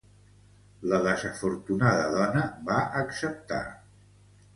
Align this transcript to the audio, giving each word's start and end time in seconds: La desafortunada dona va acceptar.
La 0.93 0.99
desafortunada 1.07 2.07
dona 2.15 2.41
va 2.71 2.79
acceptar. 3.03 3.61